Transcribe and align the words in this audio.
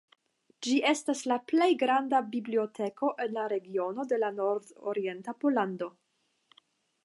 Ĝi 0.67 0.77
estas 0.91 1.19
la 1.31 1.35
plej 1.51 1.67
granda 1.83 2.21
biblioteko 2.31 3.11
en 3.27 3.37
la 3.37 3.45
regiono 3.55 4.09
de 4.15 4.21
nordorienta 4.41 5.39
Pollando. 5.45 5.95